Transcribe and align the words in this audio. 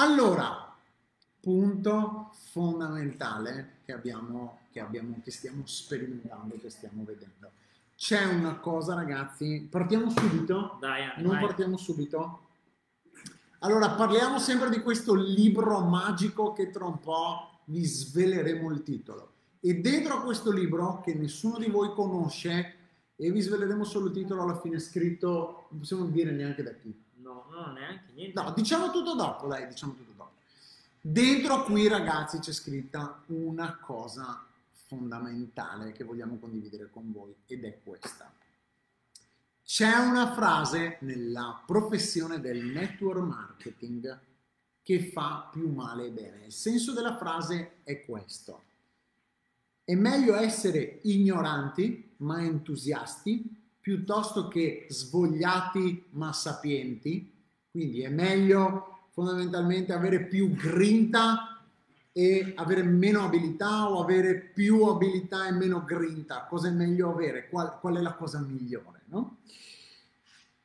Allora, 0.00 0.76
punto 1.40 2.30
fondamentale 2.50 3.78
che 3.84 3.92
abbiamo, 3.92 4.60
che 4.70 4.78
abbiamo, 4.78 5.20
che 5.24 5.32
stiamo 5.32 5.62
sperimentando, 5.64 6.56
che 6.56 6.70
stiamo 6.70 7.02
vedendo. 7.02 7.50
C'è 7.96 8.24
una 8.26 8.60
cosa, 8.60 8.94
ragazzi, 8.94 9.66
partiamo 9.68 10.08
subito? 10.10 10.76
Dai, 10.78 11.02
Anni, 11.02 11.22
Non 11.24 11.32
vai. 11.32 11.46
partiamo 11.46 11.76
subito? 11.76 12.46
Allora, 13.58 13.90
parliamo 13.90 14.38
sempre 14.38 14.70
di 14.70 14.82
questo 14.82 15.14
libro 15.14 15.80
magico 15.80 16.52
che 16.52 16.70
tra 16.70 16.84
un 16.84 17.00
po' 17.00 17.62
vi 17.64 17.84
sveleremo 17.84 18.70
il 18.70 18.84
titolo. 18.84 19.32
E 19.58 19.80
dentro 19.80 20.14
a 20.14 20.22
questo 20.22 20.52
libro, 20.52 21.00
che 21.00 21.12
nessuno 21.14 21.58
di 21.58 21.68
voi 21.68 21.92
conosce, 21.92 22.74
e 23.16 23.32
vi 23.32 23.40
sveleremo 23.40 23.82
solo 23.82 24.06
il 24.06 24.12
titolo 24.12 24.42
alla 24.44 24.60
fine 24.60 24.78
scritto, 24.78 25.66
non 25.70 25.80
possiamo 25.80 26.04
dire 26.04 26.30
neanche 26.30 26.62
da 26.62 26.72
chi. 26.72 27.06
No, 27.28 27.44
no, 27.50 27.72
neanche 27.72 28.12
niente. 28.14 28.40
No, 28.40 28.52
diciamo 28.52 28.90
tutto 28.90 29.14
dopo, 29.14 29.46
dai, 29.46 29.68
diciamo 29.68 29.94
tutto 29.94 30.12
dopo. 30.16 30.32
Dentro 30.98 31.64
qui, 31.64 31.86
ragazzi, 31.86 32.38
c'è 32.38 32.52
scritta 32.52 33.22
una 33.26 33.76
cosa 33.76 34.46
fondamentale 34.86 35.92
che 35.92 36.04
vogliamo 36.04 36.38
condividere 36.38 36.88
con 36.90 37.12
voi 37.12 37.34
ed 37.46 37.64
è 37.64 37.78
questa. 37.84 38.32
C'è 39.62 39.94
una 39.96 40.32
frase 40.32 40.96
nella 41.02 41.62
professione 41.66 42.40
del 42.40 42.64
network 42.64 43.20
marketing 43.20 44.18
che 44.82 45.10
fa 45.10 45.50
più 45.52 45.70
male 45.70 46.04
che 46.04 46.10
bene. 46.10 46.46
Il 46.46 46.52
senso 46.52 46.94
della 46.94 47.18
frase 47.18 47.80
è 47.82 48.06
questo. 48.06 48.62
È 49.84 49.94
meglio 49.94 50.34
essere 50.36 51.00
ignoranti 51.02 52.14
ma 52.18 52.40
entusiasti 52.40 53.56
piuttosto 53.80 54.48
che 54.48 54.86
svogliati 54.88 56.04
ma 56.10 56.32
sapienti. 56.32 57.32
Quindi 57.70 58.02
è 58.02 58.08
meglio 58.08 59.08
fondamentalmente 59.10 59.92
avere 59.92 60.24
più 60.24 60.54
grinta 60.54 61.60
e 62.12 62.52
avere 62.56 62.82
meno 62.82 63.24
abilità 63.24 63.88
o 63.90 64.02
avere 64.02 64.34
più 64.34 64.84
abilità 64.84 65.46
e 65.46 65.52
meno 65.52 65.84
grinta. 65.84 66.46
Cosa 66.48 66.68
è 66.68 66.72
meglio 66.72 67.12
avere? 67.12 67.48
Qual, 67.48 67.78
qual 67.80 67.96
è 67.96 68.00
la 68.00 68.14
cosa 68.14 68.40
migliore? 68.40 69.02
No? 69.06 69.38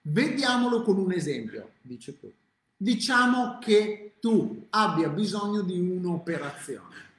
Vediamolo 0.02 0.82
con 0.82 0.98
un 0.98 1.12
esempio, 1.12 1.74
dice 1.82 2.18
qui. 2.18 2.34
Diciamo 2.76 3.60
che 3.60 4.16
tu 4.20 4.66
abbia 4.72 5.10
bisogno 5.10 5.62
di 5.62 5.80
un'operazione. 5.80 7.12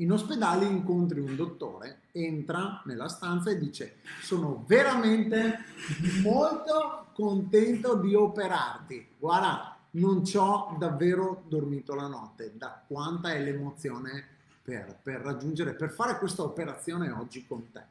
In 0.00 0.12
ospedale 0.12 0.64
incontri 0.64 1.20
un 1.20 1.36
dottore, 1.36 2.04
entra 2.12 2.80
nella 2.86 3.08
stanza 3.08 3.50
e 3.50 3.58
dice 3.58 3.96
sono 4.22 4.64
veramente 4.66 5.58
molto 6.22 7.08
contento 7.12 7.96
di 7.96 8.14
operarti. 8.14 9.08
Guarda, 9.18 9.76
non 9.92 10.24
ci 10.24 10.38
ho 10.38 10.74
davvero 10.78 11.42
dormito 11.48 11.94
la 11.94 12.06
notte, 12.06 12.52
da 12.56 12.82
quanta 12.86 13.32
è 13.34 13.42
l'emozione 13.42 14.26
per, 14.62 14.98
per 15.02 15.20
raggiungere, 15.20 15.74
per 15.74 15.90
fare 15.90 16.16
questa 16.18 16.44
operazione 16.44 17.10
oggi 17.10 17.46
con 17.46 17.70
te. 17.70 17.84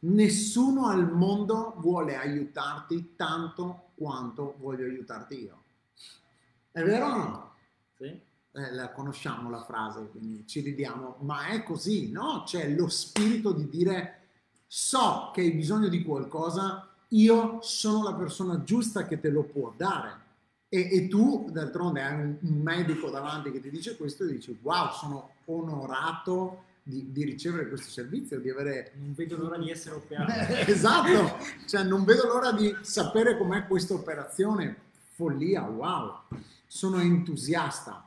Nessuno 0.00 0.88
al 0.88 1.08
mondo 1.12 1.74
vuole 1.78 2.16
aiutarti 2.16 3.14
tanto 3.14 3.90
quanto 3.94 4.56
voglio 4.58 4.86
aiutarti 4.86 5.40
io. 5.40 5.62
È 6.72 6.82
vero 6.82 7.06
o 7.06 7.16
no? 7.16 7.54
Sì? 7.96 8.32
Eh, 8.56 8.72
la 8.72 8.90
conosciamo 8.90 9.50
la 9.50 9.64
frase, 9.64 10.08
quindi 10.12 10.46
ci 10.46 10.60
ridiamo, 10.60 11.16
ma 11.22 11.48
è 11.48 11.64
così, 11.64 12.12
no? 12.12 12.44
C'è 12.46 12.68
lo 12.68 12.88
spirito 12.88 13.50
di 13.50 13.68
dire 13.68 14.20
so 14.64 15.32
che 15.34 15.40
hai 15.40 15.50
bisogno 15.50 15.88
di 15.88 16.04
qualcosa, 16.04 16.88
io 17.08 17.58
sono 17.62 18.04
la 18.04 18.14
persona 18.14 18.62
giusta 18.62 19.06
che 19.06 19.18
te 19.18 19.28
lo 19.28 19.42
può 19.42 19.74
dare. 19.76 20.22
E, 20.68 20.88
e 20.88 21.08
tu, 21.08 21.48
d'altronde, 21.50 22.00
hai 22.00 22.14
un, 22.14 22.36
un 22.40 22.60
medico 22.60 23.10
davanti 23.10 23.50
che 23.50 23.60
ti 23.60 23.70
dice 23.70 23.96
questo 23.96 24.22
e 24.22 24.28
dici 24.28 24.56
wow, 24.62 24.92
sono 24.92 25.30
onorato 25.46 26.62
di, 26.80 27.10
di 27.10 27.24
ricevere 27.24 27.66
questo 27.66 27.90
servizio, 27.90 28.38
di 28.38 28.50
avere 28.50 28.92
Non 28.98 29.14
vedo 29.14 29.36
l'ora 29.36 29.58
di 29.58 29.68
essere 29.68 29.96
operato. 29.96 30.30
esatto, 30.70 31.44
cioè 31.66 31.82
non 31.82 32.04
vedo 32.04 32.28
l'ora 32.28 32.52
di 32.52 32.72
sapere 32.82 33.36
com'è 33.36 33.66
questa 33.66 33.94
operazione, 33.94 34.76
follia, 35.14 35.62
wow, 35.62 36.20
sono 36.68 37.00
entusiasta. 37.00 38.06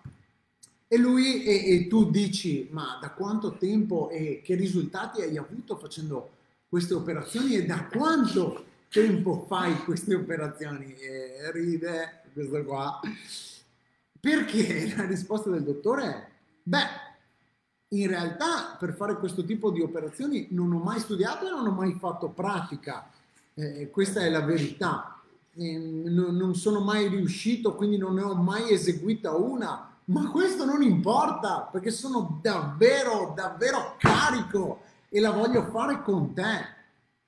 E 0.89 0.97
lui, 0.97 1.43
e, 1.43 1.73
e 1.73 1.87
tu 1.87 2.09
dici, 2.09 2.69
ma 2.71 2.97
da 3.01 3.11
quanto 3.11 3.57
tempo 3.57 4.09
e 4.09 4.41
che 4.41 4.55
risultati 4.55 5.21
hai 5.21 5.35
avuto 5.37 5.75
facendo 5.75 6.29
queste 6.69 6.93
operazioni 6.93 7.55
e 7.55 7.65
da 7.65 7.85
quanto 7.85 8.63
tempo 8.89 9.45
fai 9.49 9.83
queste 9.83 10.15
operazioni? 10.15 10.95
E 10.95 11.51
ride 11.51 12.23
questo 12.33 12.63
qua. 12.63 13.01
Perché 14.17 14.93
la 14.95 15.05
risposta 15.05 15.49
del 15.49 15.63
dottore 15.63 16.03
è, 16.03 16.27
beh, 16.63 17.05
in 17.89 18.07
realtà 18.07 18.77
per 18.79 18.93
fare 18.93 19.17
questo 19.17 19.43
tipo 19.43 19.71
di 19.71 19.81
operazioni 19.81 20.47
non 20.51 20.71
ho 20.71 20.79
mai 20.79 20.99
studiato 20.99 21.47
e 21.47 21.49
non 21.49 21.67
ho 21.67 21.71
mai 21.71 21.97
fatto 21.99 22.29
pratica, 22.29 23.09
eh, 23.55 23.89
questa 23.89 24.21
è 24.21 24.29
la 24.29 24.41
verità. 24.41 25.21
Eh, 25.53 25.77
non, 25.77 26.35
non 26.35 26.55
sono 26.55 26.79
mai 26.79 27.09
riuscito, 27.09 27.75
quindi 27.75 27.97
non 27.97 28.13
ne 28.15 28.21
ho 28.21 28.35
mai 28.35 28.71
eseguita 28.71 29.35
una, 29.35 29.86
ma 30.07 30.29
questo 30.29 30.63
non 30.65 30.81
importa 30.81 31.61
perché 31.61 31.91
sono 31.91 32.39
davvero, 32.41 33.33
davvero 33.35 33.95
carico 33.97 34.81
e 35.09 35.19
la 35.19 35.31
voglio 35.31 35.63
fare 35.63 36.01
con 36.01 36.33
te. 36.33 36.75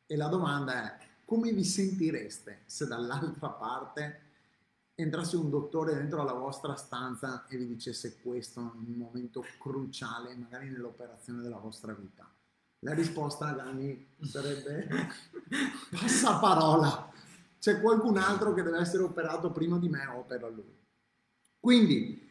E 0.06 0.16
la 0.16 0.28
domanda 0.28 0.98
è, 0.98 1.06
come 1.26 1.52
vi 1.52 1.64
sentireste 1.64 2.62
se 2.66 2.88
dall'altra 2.88 3.50
parte 3.50 4.22
entrasse 4.96 5.38
un 5.38 5.50
dottore 5.50 5.94
dentro 5.94 6.24
la 6.24 6.34
vostra 6.34 6.76
stanza 6.76 7.46
e 7.48 7.58
vi 7.58 7.68
dicesse 7.68 8.20
questo 8.22 8.60
in 8.60 8.94
un 8.94 8.98
momento 8.98 9.44
cruciale, 9.60 10.36
magari 10.36 10.70
nell'operazione 10.70 11.42
della 11.42 11.58
vostra 11.58 11.94
vita? 11.94 12.28
La 12.80 12.94
risposta, 12.94 13.52
Dani, 13.52 14.08
sarebbe 14.22 14.88
passaparola. 15.92 17.12
C'è 17.60 17.82
qualcun 17.82 18.18
altro 18.18 18.54
che 18.54 18.64
deve 18.64 18.80
essere 18.80 19.04
operato 19.04 19.52
prima 19.52 19.78
di 19.78 19.90
me, 19.90 20.06
opera 20.08 20.48
lui. 20.48 20.78
Quindi 21.60 22.29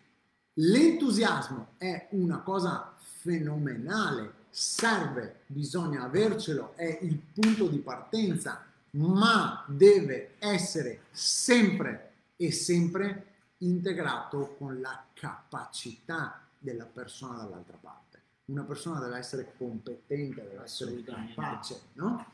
l'entusiasmo 0.61 1.69
è 1.79 2.09
una 2.11 2.39
cosa 2.39 2.95
fenomenale, 2.99 4.33
serve, 4.51 5.41
bisogna 5.47 6.03
avercelo, 6.03 6.75
è 6.77 6.99
il 7.03 7.17
punto 7.17 7.69
di 7.69 7.79
partenza, 7.79 8.65
ma 8.91 9.65
deve 9.69 10.35
essere 10.39 11.03
sempre 11.11 12.13
e 12.37 12.51
sempre 12.51 13.25
integrato 13.59 14.55
con 14.59 14.81
la 14.81 15.05
capacità 15.13 16.41
della 16.59 16.87
persona 16.87 17.39
dall'altra 17.39 17.77
parte. 17.81 18.21
Una 18.47 18.63
persona 18.63 19.01
deve 19.01 19.19
essere 19.19 19.53
competente, 19.57 20.43
deve 20.43 20.65
essere 20.65 21.03
capace, 21.03 21.81
no? 21.95 22.25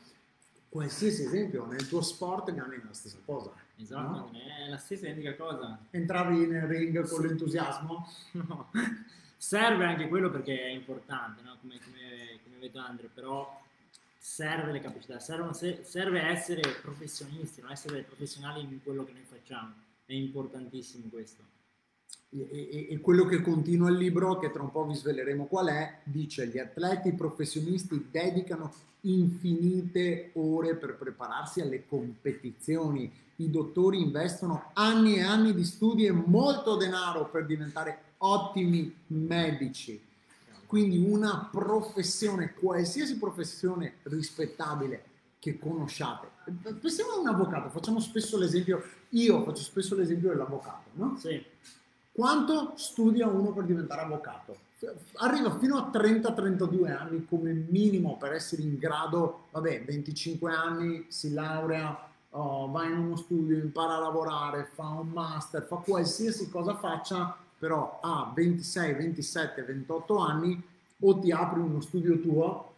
Qualsiasi 0.75 1.23
esempio, 1.23 1.65
nel 1.67 1.87
tuo 1.87 2.01
sport 2.01 2.53
Gani, 2.53 2.75
è 2.75 2.81
la 2.83 2.91
stessa 2.91 3.17
cosa. 3.23 3.49
Esatto, 3.77 4.29
no? 4.29 4.31
è 4.33 4.67
la 4.67 4.75
stessa 4.75 5.05
identica 5.05 5.33
cosa. 5.37 5.79
Entravi 5.89 6.47
nel 6.47 6.63
ring 6.63 7.07
con 7.07 7.21
l'entusiasmo? 7.21 8.05
No. 8.33 8.69
Serve 9.37 9.85
anche 9.85 10.09
quello 10.09 10.29
perché 10.29 10.63
è 10.63 10.71
importante, 10.71 11.41
no? 11.43 11.55
come, 11.61 11.79
come, 11.81 12.39
come 12.43 12.59
detto 12.59 12.79
Andre, 12.79 13.09
però 13.13 13.61
serve 14.17 14.73
le 14.73 14.81
capacità, 14.81 15.17
servono- 15.19 15.53
se- 15.53 15.79
serve 15.85 16.21
essere 16.23 16.61
professionisti, 16.81 17.61
non 17.61 17.71
essere 17.71 18.01
professionali 18.01 18.59
in 18.59 18.83
quello 18.83 19.05
che 19.05 19.13
noi 19.13 19.23
facciamo. 19.23 19.75
È 20.05 20.11
importantissimo 20.11 21.05
questo. 21.09 21.41
E, 22.29 22.87
e- 22.89 22.99
quello 22.99 23.25
che 23.25 23.41
continua 23.41 23.89
il 23.89 23.97
libro, 23.97 24.37
che 24.37 24.51
tra 24.51 24.61
un 24.61 24.71
po' 24.71 24.85
vi 24.85 24.95
sveleremo 24.95 25.45
qual 25.45 25.67
è, 25.67 25.99
dice 26.03 26.47
gli 26.47 26.57
atleti 26.57 27.13
professionisti 27.13 28.07
dedicano 28.11 28.73
infinite 29.01 30.31
ore 30.33 30.75
per 30.75 30.95
prepararsi 30.95 31.61
alle 31.61 31.85
competizioni, 31.87 33.11
i 33.37 33.49
dottori 33.49 34.01
investono 34.01 34.71
anni 34.73 35.15
e 35.15 35.21
anni 35.21 35.53
di 35.53 35.63
studi 35.63 36.05
e 36.05 36.11
molto 36.11 36.75
denaro 36.75 37.29
per 37.29 37.45
diventare 37.45 37.99
ottimi 38.17 38.93
medici. 39.07 40.01
Quindi 40.65 40.97
una 40.97 41.47
professione, 41.51 42.53
qualsiasi 42.53 43.17
professione 43.17 43.95
rispettabile 44.03 45.03
che 45.39 45.59
conosciate. 45.59 46.27
Pensiamo 46.81 47.11
a 47.11 47.19
un 47.19 47.27
avvocato, 47.27 47.69
facciamo 47.69 47.99
spesso 47.99 48.37
l'esempio, 48.37 48.83
io 49.09 49.43
faccio 49.43 49.61
spesso 49.61 49.95
l'esempio 49.95 50.29
dell'avvocato, 50.29 50.89
no? 50.93 51.17
Sì, 51.17 51.43
Quanto 52.15 52.71
studia 52.77 53.27
uno 53.27 53.51
per 53.51 53.65
diventare 53.65 54.03
avvocato? 54.03 54.55
Arriva 55.15 55.57
fino 55.57 55.75
a 55.75 55.89
30-32 55.91 56.89
anni 56.89 57.25
come 57.25 57.51
minimo 57.51 58.15
per 58.15 58.31
essere 58.31 58.61
in 58.61 58.77
grado, 58.77 59.47
vabbè, 59.51 59.83
25 59.83 60.49
anni 60.49 61.05
si 61.09 61.33
laurea, 61.33 62.07
oh, 62.29 62.71
va 62.71 62.85
in 62.85 62.99
uno 62.99 63.17
studio, 63.17 63.57
impara 63.57 63.95
a 63.95 63.99
lavorare, 63.99 64.69
fa 64.73 64.87
un 64.87 65.09
master, 65.09 65.63
fa 65.63 65.75
qualsiasi 65.75 66.49
cosa 66.49 66.77
faccia, 66.77 67.35
però 67.59 67.99
a 68.01 68.31
26, 68.33 68.93
27, 68.93 69.63
28 69.63 70.17
anni 70.17 70.63
o 71.01 71.19
ti 71.19 71.33
apri 71.33 71.59
uno 71.59 71.81
studio 71.81 72.17
tuo 72.21 72.75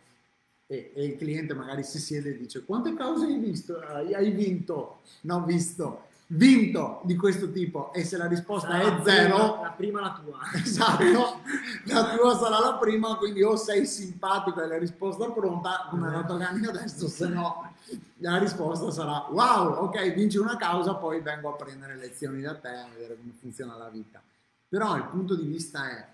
e, 0.65 0.93
e 0.95 1.05
il 1.05 1.15
cliente 1.15 1.53
magari 1.53 1.83
si 1.83 1.99
siede 1.99 2.31
e 2.31 2.37
dice 2.37 2.65
quante 2.65 2.95
cause 2.95 3.25
hai 3.25 3.37
visto? 3.37 3.79
Hai 3.79 4.31
vinto? 4.31 5.01
No, 5.21 5.35
ho 5.35 5.43
visto. 5.43 6.05
Vinto 6.27 7.01
di 7.03 7.15
questo 7.15 7.51
tipo 7.51 7.93
e 7.93 8.03
se 8.03 8.17
la 8.17 8.27
risposta 8.27 8.69
Sarà 8.69 8.81
è 8.81 8.97
la 8.97 9.03
zero, 9.03 9.35
prima- 9.35 9.61
La 9.61 9.69
prima 9.71 10.01
la 10.01 10.21
tua. 10.23 10.39
esatto, 10.59 11.39
la 11.85 12.15
tua 12.15 12.37
sarà 12.37 12.59
la 12.59 12.73
prima, 12.75 13.15
quindi 13.15 13.43
o 13.43 13.55
sei 13.55 13.85
simpatico 13.85 14.61
e 14.61 14.67
la 14.67 14.77
risposta 14.77 15.25
è 15.25 15.31
pronta, 15.31 15.87
come 15.89 16.07
ha 16.07 16.11
dato 16.11 16.37
Gani 16.37 16.65
adesso, 16.65 17.07
se 17.07 17.27
no 17.27 17.73
la 18.17 18.37
risposta 18.37 18.91
sarà 18.91 19.27
wow, 19.29 19.85
ok, 19.85 20.13
vinci 20.13 20.37
una 20.37 20.57
causa, 20.57 20.95
poi 20.95 21.21
vengo 21.21 21.49
a 21.49 21.55
prendere 21.55 21.95
lezioni 21.95 22.41
da 22.41 22.55
te 22.55 22.69
a 22.69 22.87
vedere 22.93 23.15
come 23.17 23.33
funziona 23.39 23.77
la 23.77 23.89
vita. 23.89 24.21
Però 24.67 24.97
il 24.97 25.05
punto 25.05 25.35
di 25.35 25.45
vista 25.45 25.89
è 25.89 26.07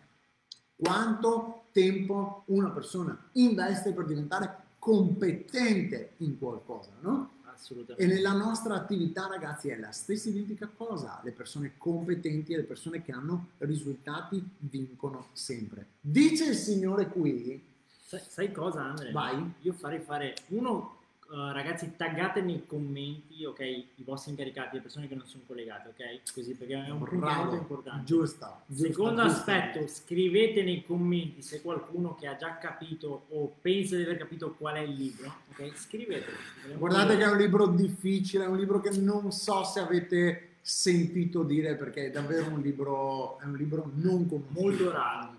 quanto 0.76 1.64
tempo 1.72 2.44
una 2.48 2.70
persona 2.70 3.18
investe 3.34 3.94
per 3.94 4.06
diventare 4.06 4.58
competente 4.78 6.12
in 6.18 6.38
qualcosa, 6.38 6.90
no? 7.00 7.30
E 7.54 7.56
Assolutamente. 7.56 8.14
nella 8.14 8.34
nostra 8.34 8.76
attività, 8.76 9.28
ragazzi, 9.28 9.70
è 9.70 9.78
la 9.78 9.92
stessa 9.92 10.30
identica 10.30 10.68
cosa. 10.68 11.22
Le 11.24 11.32
persone 11.32 11.74
competenti 11.78 12.54
e 12.54 12.58
le 12.58 12.64
persone 12.64 13.02
che 13.02 13.12
hanno 13.12 13.50
risultati 13.60 14.44
vincono 14.58 15.28
sempre. 15.34 15.86
Dice 16.02 16.46
il 16.46 16.56
Signore 16.56 17.08
qui, 17.08 17.72
Sai, 18.06 18.22
sai 18.28 18.52
cosa, 18.52 18.82
Andre? 18.84 19.12
Vai. 19.12 19.54
Io 19.62 19.74
farei 19.74 20.00
fare 20.00 20.36
uno, 20.50 20.98
eh, 21.34 21.52
ragazzi, 21.52 21.94
taggate 21.98 22.42
nei 22.42 22.64
commenti, 22.68 23.44
ok, 23.44 23.60
i 23.62 24.04
vostri 24.04 24.30
incaricati, 24.32 24.76
le 24.76 24.82
persone 24.84 25.08
che 25.08 25.16
non 25.16 25.26
sono 25.26 25.42
collegate, 25.48 25.90
ok? 25.90 26.32
Così 26.32 26.54
perché 26.54 26.74
è 26.76 26.90
un 26.92 27.00
punto 27.04 27.26
molto 27.26 27.56
importante. 27.56 28.04
giusta. 28.06 28.62
giusta, 28.68 28.88
Secondo 28.88 29.24
giusta. 29.24 29.40
aspetto, 29.40 29.88
scrivete 29.88 30.62
nei 30.62 30.86
commenti 30.86 31.42
se 31.42 31.64
qualcuno 31.64 32.14
che 32.14 32.28
ha 32.28 32.36
già 32.36 32.58
capito 32.60 33.26
o 33.30 33.56
pensa 33.60 33.96
di 33.96 34.04
aver 34.04 34.18
capito 34.18 34.54
qual 34.54 34.76
è 34.76 34.82
il 34.82 34.94
libro, 34.94 35.34
ok? 35.50 35.76
Scrivetelo. 35.76 36.38
Guardate 36.78 37.18
che 37.18 37.24
è 37.24 37.32
un 37.32 37.38
libro 37.38 37.66
difficile, 37.66 38.44
è 38.44 38.48
un 38.48 38.58
libro 38.58 38.80
che 38.80 38.92
non 38.92 39.32
so 39.32 39.64
se 39.64 39.80
avete 39.80 40.50
sentito 40.62 41.42
dire 41.44 41.76
perché 41.76 42.06
è 42.06 42.12
davvero 42.12 42.50
un 42.52 42.62
libro, 42.62 43.40
è 43.40 43.46
un 43.46 43.56
libro 43.58 43.90
non 43.96 44.28
conosciuto. 44.28 44.62
Molto 44.62 44.92
raro. 44.92 45.36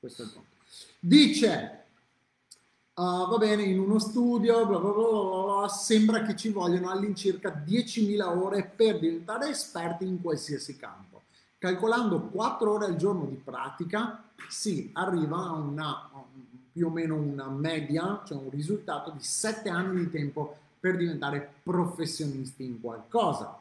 Questo 0.00 0.22
è 0.22 0.24
il 0.24 0.30
punto. 0.32 0.48
Dice, 0.98 1.79
ah, 3.00 3.26
va 3.26 3.36
bene, 3.38 3.62
in 3.62 3.78
uno 3.78 3.98
studio, 3.98 4.66
bla 4.66 4.78
bla 4.78 4.90
bla 4.90 5.58
bla, 5.58 5.68
sembra 5.68 6.22
che 6.22 6.36
ci 6.36 6.50
vogliono 6.50 6.90
all'incirca 6.90 7.64
10.000 7.66 8.22
ore 8.38 8.64
per 8.64 8.98
diventare 8.98 9.48
esperti 9.48 10.06
in 10.06 10.20
qualsiasi 10.20 10.76
campo. 10.76 11.22
Calcolando 11.58 12.20
4 12.20 12.72
ore 12.72 12.86
al 12.86 12.96
giorno 12.96 13.24
di 13.26 13.36
pratica, 13.36 14.22
si 14.48 14.90
arriva 14.94 15.36
a 15.36 15.52
una 15.52 16.10
più 16.72 16.86
o 16.86 16.90
meno 16.90 17.16
una 17.16 17.48
media, 17.48 18.22
cioè 18.24 18.38
un 18.38 18.50
risultato 18.50 19.10
di 19.10 19.22
7 19.22 19.68
anni 19.68 20.04
di 20.04 20.10
tempo 20.10 20.56
per 20.78 20.96
diventare 20.96 21.54
professionisti 21.62 22.64
in 22.64 22.80
qualcosa. 22.80 23.59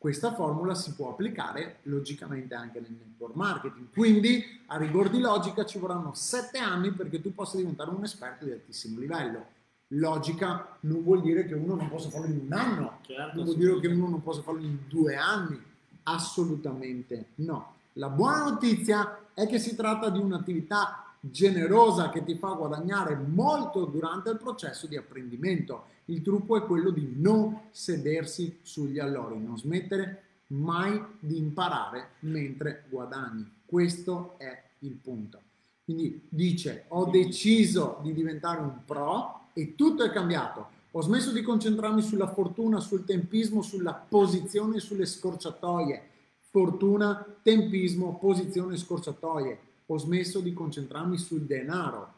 Questa 0.00 0.32
formula 0.32 0.74
si 0.74 0.94
può 0.94 1.10
applicare 1.10 1.80
logicamente 1.82 2.54
anche 2.54 2.80
nel 2.80 2.92
network 2.92 3.34
marketing. 3.34 3.88
Quindi, 3.92 4.42
a 4.68 4.78
rigor 4.78 5.10
di 5.10 5.20
logica, 5.20 5.66
ci 5.66 5.78
vorranno 5.78 6.14
7 6.14 6.56
anni 6.56 6.90
perché 6.90 7.20
tu 7.20 7.34
possa 7.34 7.58
diventare 7.58 7.90
un 7.90 8.02
esperto 8.02 8.46
di 8.46 8.52
altissimo 8.52 8.98
livello. 8.98 9.44
Logica 9.88 10.78
non 10.80 11.02
vuol 11.02 11.20
dire 11.20 11.44
che 11.44 11.52
uno 11.52 11.74
non 11.74 11.90
possa 11.90 12.08
farlo 12.08 12.28
in 12.28 12.40
un 12.46 12.52
anno, 12.54 13.00
Certo, 13.02 13.36
non 13.36 13.44
vuol 13.44 13.58
dire 13.58 13.78
che 13.78 13.88
uno 13.88 14.08
non 14.08 14.22
possa 14.22 14.40
farlo 14.40 14.62
in 14.62 14.78
due 14.88 15.16
anni. 15.16 15.62
Assolutamente 16.04 17.32
no. 17.34 17.74
La 17.92 18.08
buona 18.08 18.44
notizia 18.44 19.26
è 19.34 19.46
che 19.46 19.58
si 19.58 19.76
tratta 19.76 20.08
di 20.08 20.18
un'attività 20.18 21.09
generosa 21.20 22.08
che 22.08 22.24
ti 22.24 22.36
fa 22.36 22.52
guadagnare 22.52 23.14
molto 23.14 23.84
durante 23.84 24.30
il 24.30 24.38
processo 24.38 24.86
di 24.86 24.96
apprendimento. 24.96 25.84
Il 26.06 26.22
trucco 26.22 26.56
è 26.56 26.62
quello 26.62 26.90
di 26.90 27.14
non 27.16 27.68
sedersi 27.70 28.58
sugli 28.62 28.98
allori, 28.98 29.38
non 29.38 29.58
smettere 29.58 30.22
mai 30.48 31.00
di 31.20 31.36
imparare 31.36 32.12
mentre 32.20 32.84
guadagni. 32.88 33.48
Questo 33.64 34.34
è 34.38 34.62
il 34.80 34.92
punto. 34.94 35.40
Quindi 35.84 36.26
dice, 36.28 36.84
ho 36.88 37.06
deciso 37.06 37.98
di 38.02 38.12
diventare 38.12 38.60
un 38.60 38.84
pro 38.84 39.48
e 39.52 39.74
tutto 39.74 40.04
è 40.04 40.10
cambiato. 40.10 40.78
Ho 40.92 41.02
smesso 41.02 41.30
di 41.32 41.42
concentrarmi 41.42 42.02
sulla 42.02 42.28
fortuna, 42.28 42.80
sul 42.80 43.04
tempismo, 43.04 43.62
sulla 43.62 43.94
posizione 43.94 44.80
sulle 44.80 45.06
scorciatoie. 45.06 46.02
Fortuna, 46.50 47.24
tempismo, 47.42 48.18
posizione 48.18 48.76
scorciatoie. 48.76 49.58
Ho 49.92 49.98
smesso 49.98 50.38
di 50.38 50.52
concentrarmi 50.52 51.18
sul 51.18 51.42
denaro. 51.42 52.12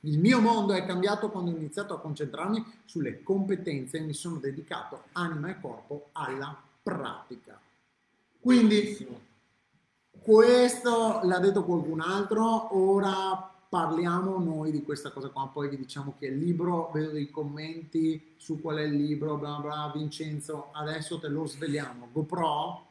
Il 0.00 0.18
mio 0.18 0.40
mondo 0.40 0.72
è 0.72 0.84
cambiato 0.84 1.30
quando 1.30 1.52
ho 1.52 1.56
iniziato 1.56 1.94
a 1.94 2.00
concentrarmi 2.00 2.64
sulle 2.84 3.22
competenze 3.22 3.98
e 3.98 4.00
mi 4.00 4.14
sono 4.14 4.36
dedicato 4.36 5.04
anima 5.12 5.48
e 5.48 5.60
corpo 5.60 6.08
alla 6.12 6.60
pratica. 6.82 7.58
Quindi 8.40 9.06
questo 10.20 11.20
l'ha 11.22 11.38
detto 11.38 11.64
qualcun 11.64 12.00
altro, 12.00 12.76
ora 12.76 13.52
parliamo 13.68 14.38
noi 14.38 14.72
di 14.72 14.82
questa 14.82 15.10
cosa 15.10 15.28
qua, 15.28 15.48
poi 15.52 15.68
vi 15.68 15.76
diciamo 15.76 16.14
che 16.18 16.26
il 16.26 16.38
libro, 16.38 16.90
vedo 16.92 17.10
dei 17.10 17.30
commenti 17.30 18.34
su 18.36 18.60
qual 18.60 18.78
è 18.78 18.82
il 18.82 18.94
libro, 18.94 19.36
bla 19.36 19.54
bla, 19.60 19.90
Vincenzo, 19.94 20.70
adesso 20.72 21.20
te 21.20 21.28
lo 21.28 21.46
sveliamo, 21.46 22.08
GoPro 22.12 22.86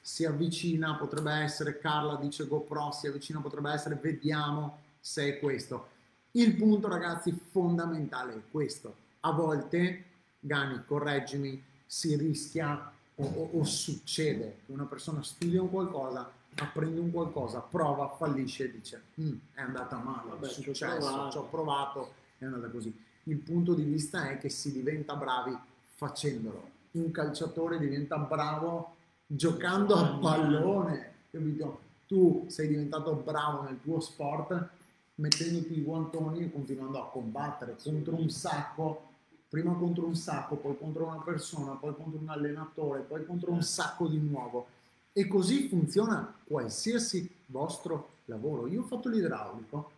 si 0.00 0.24
avvicina, 0.24 0.94
potrebbe 0.96 1.32
essere, 1.32 1.78
Carla 1.78 2.16
dice 2.16 2.46
GoPro 2.46 2.90
si 2.92 3.06
avvicina, 3.06 3.40
potrebbe 3.40 3.70
essere, 3.72 3.96
vediamo 3.96 4.78
se 5.00 5.28
è 5.28 5.38
questo. 5.38 5.88
Il 6.32 6.54
punto 6.56 6.88
ragazzi 6.88 7.32
fondamentale 7.50 8.34
è 8.34 8.40
questo, 8.50 8.94
a 9.20 9.32
volte, 9.32 10.04
Gani, 10.40 10.82
correggimi, 10.86 11.62
si 11.86 12.16
rischia 12.16 12.90
o, 13.16 13.24
o- 13.24 13.50
o 13.58 13.64
succede 13.64 14.58
che 14.64 14.72
una 14.72 14.84
persona 14.84 15.22
studia 15.22 15.60
un 15.60 15.70
qualcosa, 15.70 16.30
apprende 16.56 17.00
un 17.00 17.10
qualcosa, 17.10 17.60
prova, 17.60 18.08
fallisce 18.16 18.64
e 18.64 18.70
dice 18.70 19.02
"Mm, 19.20 19.34
è 19.54 19.60
andata 19.60 19.96
male, 19.98 20.30
Vabbè, 20.30 20.46
è 20.46 20.50
successo, 20.50 20.96
provato." 21.06 21.30
ci 21.30 21.38
ho 21.38 21.44
provato, 21.44 22.12
è 22.38 22.44
andata 22.44 22.68
così. 22.70 22.94
Il 23.24 23.36
punto 23.38 23.74
di 23.74 23.82
vista 23.82 24.30
è 24.30 24.38
che 24.38 24.48
si 24.48 24.72
diventa 24.72 25.14
bravi 25.16 25.56
facendolo. 25.94 26.70
Un 26.92 27.10
calciatore 27.10 27.78
diventa 27.78 28.16
bravo 28.16 28.96
giocando 29.32 29.94
a 29.94 30.18
pallone, 30.18 31.12
capito? 31.30 31.80
Tu 32.08 32.46
sei 32.48 32.66
diventato 32.66 33.14
bravo 33.14 33.62
nel 33.62 33.80
tuo 33.80 34.00
sport 34.00 34.68
mettendoti 35.14 35.78
i 35.78 35.82
guantoni 35.82 36.42
e 36.42 36.50
continuando 36.50 37.00
a 37.00 37.08
combattere 37.08 37.76
contro 37.80 38.16
un 38.16 38.28
sacco, 38.28 39.08
prima 39.48 39.72
contro 39.74 40.06
un 40.06 40.16
sacco, 40.16 40.56
poi 40.56 40.76
contro 40.76 41.06
una 41.06 41.20
persona, 41.20 41.72
poi 41.72 41.94
contro 41.94 42.18
un 42.20 42.28
allenatore, 42.28 43.02
poi 43.02 43.24
contro 43.24 43.52
un 43.52 43.62
sacco 43.62 44.08
di 44.08 44.18
nuovo. 44.18 44.66
E 45.12 45.28
così 45.28 45.68
funziona 45.68 46.34
qualsiasi 46.44 47.28
vostro 47.46 48.08
lavoro. 48.24 48.66
Io 48.66 48.80
ho 48.80 48.86
fatto 48.86 49.08
l'idraulico, 49.08 49.90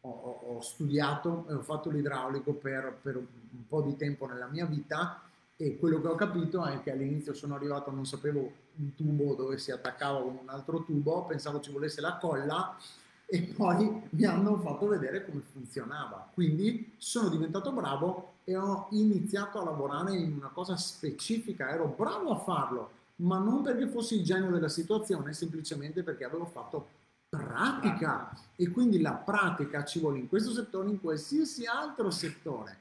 ho, 0.00 0.08
ho- 0.08 0.54
ho 0.54 0.60
studiato 0.62 1.44
e 1.50 1.54
ho 1.54 1.62
fatto 1.62 1.90
l'idraulico 1.90 2.52
per, 2.52 2.96
per 3.02 3.16
un 3.16 3.66
po' 3.68 3.82
di 3.82 3.96
tempo 3.96 4.26
nella 4.26 4.46
mia 4.46 4.64
vita 4.64 5.20
e 5.62 5.76
quello 5.76 6.00
che 6.00 6.08
ho 6.08 6.14
capito 6.14 6.64
è 6.64 6.80
che 6.80 6.90
all'inizio 6.90 7.34
sono 7.34 7.54
arrivato, 7.54 7.90
non 7.90 8.06
sapevo 8.06 8.50
un 8.76 8.94
tubo 8.94 9.34
dove 9.34 9.58
si 9.58 9.70
attaccava 9.70 10.22
con 10.22 10.38
un 10.40 10.48
altro 10.48 10.84
tubo, 10.84 11.26
pensavo 11.26 11.60
ci 11.60 11.70
volesse 11.70 12.00
la 12.00 12.16
colla 12.16 12.78
e 13.26 13.42
poi 13.42 14.04
mi 14.08 14.24
hanno 14.24 14.56
fatto 14.56 14.88
vedere 14.88 15.22
come 15.26 15.42
funzionava. 15.42 16.30
Quindi 16.32 16.94
sono 16.96 17.28
diventato 17.28 17.72
bravo 17.72 18.36
e 18.44 18.56
ho 18.56 18.86
iniziato 18.92 19.60
a 19.60 19.64
lavorare 19.64 20.16
in 20.16 20.32
una 20.32 20.48
cosa 20.48 20.78
specifica, 20.78 21.68
ero 21.68 21.94
bravo 21.94 22.30
a 22.30 22.38
farlo, 22.38 22.90
ma 23.16 23.36
non 23.36 23.60
perché 23.60 23.86
fossi 23.86 24.14
il 24.14 24.24
genio 24.24 24.50
della 24.50 24.70
situazione, 24.70 25.34
semplicemente 25.34 26.02
perché 26.02 26.24
avevo 26.24 26.46
fatto 26.46 26.88
pratica 27.28 28.34
e 28.56 28.70
quindi 28.70 28.98
la 28.98 29.12
pratica 29.12 29.84
ci 29.84 30.00
vuole 30.00 30.20
in 30.20 30.28
questo 30.28 30.52
settore, 30.52 30.88
in 30.88 31.02
qualsiasi 31.02 31.66
altro 31.66 32.10
settore. 32.10 32.78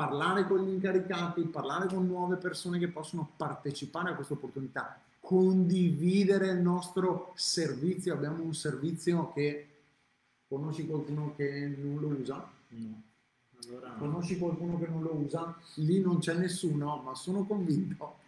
Parlare 0.00 0.46
con 0.46 0.64
gli 0.64 0.70
incaricati, 0.70 1.42
parlare 1.42 1.86
con 1.86 2.06
nuove 2.06 2.36
persone 2.36 2.78
che 2.78 2.88
possono 2.88 3.32
partecipare 3.36 4.08
a 4.08 4.14
questa 4.14 4.32
opportunità, 4.32 4.98
condividere 5.20 6.52
il 6.52 6.60
nostro 6.62 7.32
servizio. 7.34 8.14
Abbiamo 8.14 8.42
un 8.42 8.54
servizio 8.54 9.30
che 9.34 9.68
conosci 10.48 10.86
qualcuno 10.86 11.34
che 11.36 11.76
non 11.76 12.00
lo 12.00 12.16
usa? 12.18 12.50
No. 12.68 13.02
Allora, 13.62 13.88
no. 13.88 13.98
Conosci 13.98 14.38
qualcuno 14.38 14.78
che 14.78 14.86
non 14.86 15.02
lo 15.02 15.12
usa? 15.16 15.54
Lì 15.74 16.00
non 16.00 16.18
c'è 16.18 16.32
nessuno, 16.32 17.02
ma 17.04 17.14
sono 17.14 17.44
convinto 17.44 18.20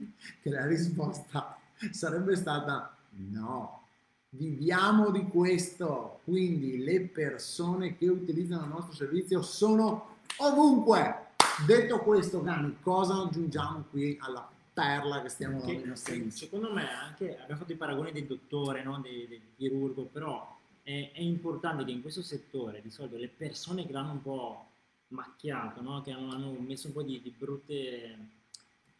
che 0.43 0.51
la 0.51 0.67
risposta 0.67 1.57
sarebbe 1.91 2.37
stata 2.37 2.95
no. 3.31 3.87
Viviamo 4.29 5.11
di 5.11 5.25
questo, 5.25 6.21
quindi 6.25 6.85
le 6.85 7.01
persone 7.01 7.97
che 7.97 8.09
utilizzano 8.09 8.65
il 8.65 8.69
nostro 8.69 8.93
servizio 8.93 9.41
sono 9.41 10.17
ovunque. 10.37 11.31
Detto 11.67 11.99
questo, 12.01 12.43
Gani, 12.43 12.79
cosa 12.81 13.23
aggiungiamo 13.23 13.85
qui 13.91 14.17
alla 14.21 14.49
perla 14.73 15.21
che 15.23 15.29
stiamo 15.29 15.59
dando 15.59 15.73
Che- 15.73 15.83
che 15.83 16.13
amici? 16.13 16.31
secondo 16.31 16.73
me 16.73 16.91
anche 16.91 17.39
abbiamo 17.39 17.61
fatto 17.61 17.73
i 17.73 17.77
paragoni 17.77 18.11
del 18.11 18.27
dottore, 18.27 18.83
no? 18.83 19.01
del, 19.01 19.29
del 19.29 19.41
chirurgo, 19.57 20.05
però 20.05 20.59
è, 20.83 21.11
è 21.13 21.21
importante 21.21 21.85
che 21.85 21.91
in 21.91 22.01
questo 22.01 22.23
settore 22.23 22.81
di 22.81 22.91
solito 22.91 23.17
le 23.17 23.29
persone 23.29 23.87
che 23.87 23.93
l'hanno 23.93 24.13
un 24.13 24.23
po' 24.23 24.67
macchiato, 25.09 25.83
no? 25.83 26.01
che 26.01 26.13
hanno, 26.13 26.33
hanno 26.33 26.53
messo 26.59 26.87
un 26.89 26.95
po' 26.95 27.03
di, 27.03 27.21
di 27.21 27.33
brutte 27.37 28.17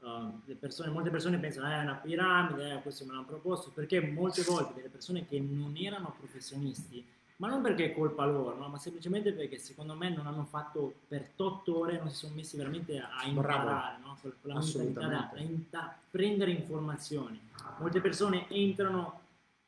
uh, 0.01 0.57
persone, 0.59 0.91
molte 0.91 1.11
persone 1.11 1.39
pensano 1.39 1.71
eh, 1.71 1.79
è 1.79 1.83
una 1.83 1.95
piramide, 1.95 2.75
eh, 2.75 2.83
questo 2.83 3.05
me 3.07 3.13
l'hanno 3.13 3.25
proposto, 3.25 3.71
perché 3.71 4.01
molte 4.01 4.43
volte 4.43 4.75
delle 4.75 4.89
persone 4.89 5.27
che 5.27 5.41
non 5.41 5.75
erano 5.77 6.15
professionisti, 6.19 7.05
ma 7.43 7.49
non 7.49 7.61
perché 7.61 7.87
è 7.87 7.93
colpa 7.93 8.25
loro, 8.25 8.57
no? 8.57 8.69
ma 8.69 8.79
semplicemente 8.79 9.33
perché 9.33 9.59
secondo 9.59 9.97
me 9.97 10.09
non 10.11 10.29
hanno 10.29 10.45
fatto 10.45 10.95
per 11.09 11.31
8 11.35 11.77
ore, 11.77 11.99
non 11.99 12.09
si 12.09 12.15
sono 12.15 12.35
messi 12.37 12.57
veramente 12.57 13.01
a 13.01 13.25
imparare, 13.25 13.99
no? 14.01 14.17
con 14.23 14.33
la 14.43 14.61
mentalità 14.61 15.33
da, 15.69 15.99
prendere 16.09 16.53
informazioni. 16.53 17.41
Molte 17.81 18.01
persone 18.01 18.47
entrano 18.49 19.23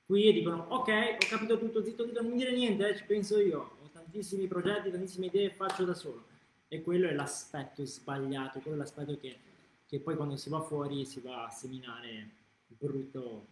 qui 0.06 0.28
e 0.28 0.32
dicono 0.32 0.66
ok, 0.68 0.88
ho 0.88 1.26
capito 1.28 1.58
tutto, 1.58 1.82
zitto, 1.82 2.06
zitto, 2.06 2.22
non 2.22 2.36
dire 2.36 2.52
niente, 2.52 2.90
eh, 2.90 2.96
ci 2.96 3.02
penso 3.06 3.40
io, 3.40 3.58
ho 3.82 3.88
tantissimi 3.92 4.46
progetti, 4.46 4.92
tantissime 4.92 5.26
idee, 5.26 5.50
faccio 5.50 5.84
da 5.84 5.94
solo. 5.94 6.26
E 6.68 6.80
quello 6.80 7.08
è 7.08 7.12
l'aspetto 7.12 7.84
sbagliato, 7.84 8.60
quello 8.60 8.76
è 8.76 8.78
l'aspetto 8.78 9.18
che, 9.18 9.36
che 9.84 9.98
poi 9.98 10.14
quando 10.14 10.36
si 10.36 10.48
va 10.48 10.60
fuori 10.60 11.04
si 11.04 11.18
va 11.18 11.46
a 11.46 11.50
seminare 11.50 12.30
brutto 12.68 13.46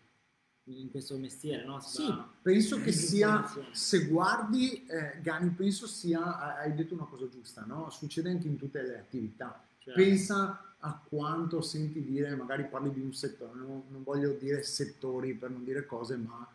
in 0.64 0.90
questo 0.90 1.16
mestiere, 1.16 1.64
no? 1.64 1.80
Sì, 1.80 2.04
penso 2.40 2.80
che 2.80 2.92
sia, 2.92 3.44
se 3.72 4.06
guardi, 4.06 4.86
eh, 4.86 5.20
Gani, 5.20 5.50
penso 5.50 5.86
sia, 5.86 6.56
hai 6.56 6.74
detto 6.74 6.94
una 6.94 7.04
cosa 7.04 7.28
giusta, 7.28 7.64
no? 7.66 7.90
Succede 7.90 8.30
anche 8.30 8.46
in 8.46 8.56
tutte 8.56 8.82
le 8.82 8.98
attività. 8.98 9.64
Certo. 9.78 10.00
Pensa 10.00 10.74
a 10.78 11.00
quanto 11.08 11.60
senti 11.60 12.04
dire, 12.04 12.34
magari 12.34 12.64
parli 12.66 12.92
di 12.92 13.00
un 13.00 13.12
settore, 13.12 13.52
no? 13.54 13.84
non 13.88 14.02
voglio 14.02 14.32
dire 14.32 14.62
settori 14.62 15.34
per 15.34 15.50
non 15.50 15.64
dire 15.64 15.86
cose, 15.86 16.16
ma 16.16 16.46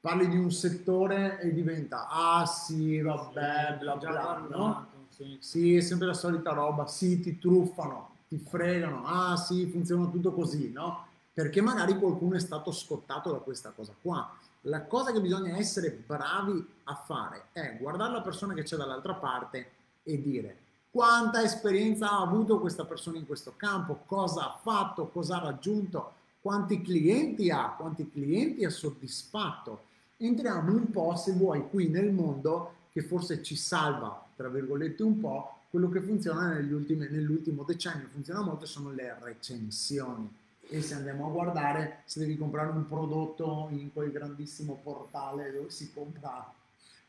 parli 0.00 0.28
di 0.28 0.36
un 0.36 0.50
settore 0.50 1.40
e 1.40 1.52
diventa, 1.52 2.08
ah 2.08 2.46
sì, 2.46 3.00
vabbè, 3.00 3.78
bla 3.78 3.96
bla, 3.96 4.46
no? 4.48 4.88
Sì. 5.08 5.36
sì, 5.40 5.76
è 5.76 5.80
sempre 5.80 6.06
la 6.06 6.14
solita 6.14 6.52
roba, 6.52 6.86
sì, 6.86 7.20
ti 7.20 7.38
truffano, 7.38 8.16
ti 8.28 8.38
fregano, 8.38 9.04
ah 9.04 9.36
sì, 9.36 9.66
funziona 9.66 10.06
tutto 10.06 10.32
così, 10.32 10.70
no? 10.72 11.08
Perché 11.32 11.60
magari 11.60 11.96
qualcuno 11.98 12.36
è 12.36 12.40
stato 12.40 12.72
scottato 12.72 13.30
da 13.30 13.38
questa 13.38 13.70
cosa 13.70 13.94
qua. 14.00 14.36
La 14.62 14.82
cosa 14.82 15.12
che 15.12 15.20
bisogna 15.20 15.56
essere 15.56 15.90
bravi 15.90 16.64
a 16.84 16.94
fare 16.94 17.44
è 17.52 17.76
guardare 17.78 18.12
la 18.12 18.20
persona 18.20 18.52
che 18.54 18.62
c'è 18.62 18.76
dall'altra 18.76 19.14
parte 19.14 19.70
e 20.02 20.20
dire 20.20 20.56
quanta 20.90 21.40
esperienza 21.42 22.10
ha 22.10 22.20
avuto 22.20 22.58
questa 22.58 22.84
persona 22.84 23.18
in 23.18 23.26
questo 23.26 23.54
campo, 23.56 24.02
cosa 24.06 24.46
ha 24.46 24.58
fatto, 24.60 25.08
cosa 25.08 25.36
ha 25.36 25.44
raggiunto, 25.44 26.14
quanti 26.40 26.82
clienti 26.82 27.50
ha, 27.50 27.74
quanti 27.78 28.10
clienti 28.10 28.64
ha 28.64 28.70
soddisfatto. 28.70 29.84
Entriamo 30.16 30.72
un 30.72 30.90
po', 30.90 31.14
se 31.16 31.32
vuoi, 31.32 31.68
qui 31.70 31.88
nel 31.88 32.12
mondo 32.12 32.74
che 32.90 33.02
forse 33.02 33.40
ci 33.42 33.54
salva, 33.54 34.26
tra 34.34 34.48
virgolette, 34.48 35.02
un 35.04 35.20
po', 35.20 35.54
quello 35.70 35.88
che 35.88 36.00
funziona 36.00 36.58
ultimi, 36.58 37.06
nell'ultimo 37.08 37.62
decennio, 37.62 38.08
funziona 38.12 38.42
molto, 38.42 38.66
sono 38.66 38.90
le 38.90 39.16
recensioni 39.20 40.28
e 40.70 40.80
se 40.82 40.94
andiamo 40.94 41.26
a 41.26 41.30
guardare 41.30 42.02
se 42.04 42.20
devi 42.20 42.38
comprare 42.38 42.70
un 42.70 42.86
prodotto 42.86 43.68
in 43.70 43.92
quel 43.92 44.12
grandissimo 44.12 44.78
portale 44.82 45.52
dove 45.52 45.70
si 45.70 45.92
compra, 45.92 46.52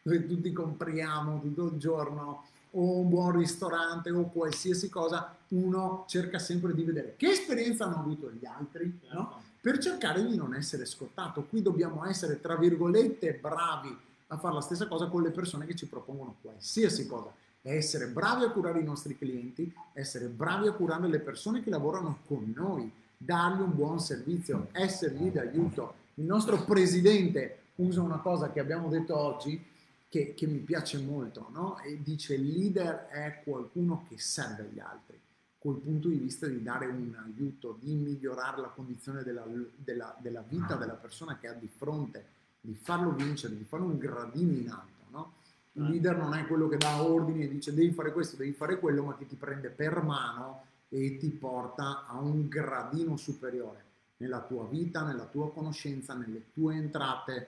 dove 0.01 0.27
tutti 0.27 0.51
compriamo 0.51 1.39
tutto 1.39 1.67
il 1.67 1.77
giorno 1.77 2.45
o 2.71 2.99
un 2.99 3.09
buon 3.09 3.37
ristorante 3.37 4.09
o 4.09 4.29
qualsiasi 4.29 4.89
cosa, 4.89 5.35
uno 5.49 6.05
cerca 6.07 6.39
sempre 6.39 6.73
di 6.73 6.83
vedere 6.83 7.13
che 7.17 7.29
esperienza 7.29 7.85
hanno 7.85 7.99
avuto 7.99 8.31
gli 8.31 8.45
altri, 8.45 8.99
no? 9.13 9.29
Certo. 9.29 9.49
Per 9.61 9.77
cercare 9.77 10.25
di 10.25 10.35
non 10.35 10.55
essere 10.55 10.85
scottato. 10.85 11.43
Qui 11.43 11.61
dobbiamo 11.61 12.03
essere, 12.05 12.39
tra 12.41 12.55
virgolette, 12.55 13.33
bravi 13.39 13.95
a 14.27 14.37
fare 14.37 14.55
la 14.55 14.61
stessa 14.61 14.87
cosa 14.87 15.05
con 15.05 15.21
le 15.21 15.29
persone 15.29 15.67
che 15.67 15.75
ci 15.75 15.85
propongono 15.85 16.37
qualsiasi 16.41 17.05
cosa. 17.05 17.31
Essere 17.61 18.07
bravi 18.07 18.43
a 18.43 18.49
curare 18.49 18.79
i 18.79 18.83
nostri 18.83 19.15
clienti, 19.15 19.71
essere 19.93 20.25
bravi 20.29 20.67
a 20.67 20.71
curare 20.71 21.07
le 21.07 21.19
persone 21.19 21.61
che 21.61 21.69
lavorano 21.69 22.21
con 22.25 22.51
noi 22.55 22.91
dargli 23.23 23.61
un 23.61 23.75
buon 23.75 23.99
servizio, 23.99 24.69
essergli 24.71 25.31
d'aiuto. 25.31 25.93
Il 26.15 26.25
nostro 26.25 26.63
presidente 26.63 27.59
usa 27.75 28.01
una 28.01 28.17
cosa 28.17 28.51
che 28.51 28.59
abbiamo 28.59 28.89
detto 28.89 29.15
oggi 29.15 29.63
che, 30.09 30.33
che 30.33 30.47
mi 30.47 30.57
piace 30.57 30.97
molto, 30.99 31.47
no? 31.51 31.79
E 31.79 31.99
dice 32.01 32.33
il 32.33 32.47
leader 32.47 33.07
è 33.07 33.41
qualcuno 33.43 34.05
che 34.09 34.17
serve 34.17 34.63
agli 34.63 34.79
altri, 34.79 35.19
col 35.57 35.77
punto 35.77 36.09
di 36.09 36.17
vista 36.17 36.47
di 36.47 36.61
dare 36.61 36.87
un 36.87 37.15
aiuto, 37.23 37.77
di 37.79 37.93
migliorare 37.93 38.59
la 38.59 38.67
condizione 38.67 39.23
della, 39.23 39.45
della, 39.75 40.15
della 40.19 40.43
vita 40.47 40.75
della 40.75 40.93
persona 40.93 41.37
che 41.37 41.47
ha 41.47 41.53
di 41.53 41.69
fronte, 41.73 42.25
di 42.59 42.73
farlo 42.73 43.11
vincere, 43.11 43.55
di 43.55 43.63
farlo 43.63 43.85
un 43.85 43.97
gradino 43.97 44.51
in 44.51 44.69
alto, 44.69 45.05
no? 45.09 45.33
Il 45.73 45.83
leader 45.83 46.17
non 46.17 46.33
è 46.33 46.45
quello 46.47 46.67
che 46.67 46.75
dà 46.75 47.01
ordini 47.01 47.43
e 47.43 47.49
dice 47.49 47.73
devi 47.73 47.93
fare 47.93 48.11
questo, 48.11 48.35
devi 48.35 48.51
fare 48.51 48.79
quello, 48.79 49.03
ma 49.03 49.15
che 49.15 49.25
ti 49.25 49.35
prende 49.35 49.69
per 49.69 50.01
mano 50.01 50.63
e 50.93 51.17
ti 51.17 51.29
porta 51.29 52.05
a 52.05 52.19
un 52.19 52.49
gradino 52.49 53.15
superiore 53.15 53.85
nella 54.17 54.41
tua 54.41 54.65
vita, 54.65 55.03
nella 55.03 55.23
tua 55.25 55.49
conoscenza, 55.51 56.13
nelle 56.13 56.51
tue 56.53 56.75
entrate, 56.75 57.47